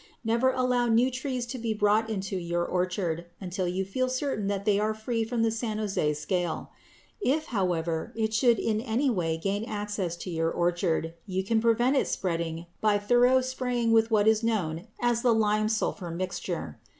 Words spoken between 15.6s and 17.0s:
sulphur mixture.